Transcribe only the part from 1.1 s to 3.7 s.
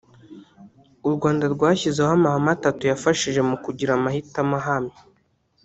Rwanda rwashyizeho amahame atatu yafashije mu